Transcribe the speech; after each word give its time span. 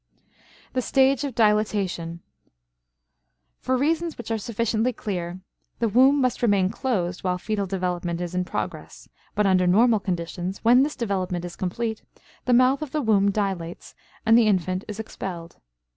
THE 0.73 0.81
STAGE 0.81 1.23
OF 1.23 1.35
DILATATION. 1.35 2.21
For 3.59 3.77
reasons 3.77 4.17
which 4.17 4.31
are 4.31 4.39
sufficiently 4.39 4.93
clear, 4.93 5.41
the 5.77 5.87
womb 5.89 6.19
must 6.21 6.41
remain 6.41 6.71
closed 6.71 7.23
while 7.23 7.37
fetal 7.37 7.67
development 7.67 8.19
is 8.19 8.33
in 8.33 8.43
progress; 8.43 9.07
but 9.35 9.45
under 9.45 9.67
normal 9.67 9.99
conditions, 9.99 10.57
when 10.63 10.81
this 10.81 10.95
development 10.95 11.45
is 11.45 11.55
complete, 11.55 12.01
the 12.45 12.53
mouth 12.53 12.81
of 12.81 12.89
the 12.93 13.01
womb 13.03 13.29
dilates 13.29 13.93
and 14.25 14.35
the 14.35 14.47
infant 14.47 14.83
is 14.87 14.99
expelled. 14.99 15.57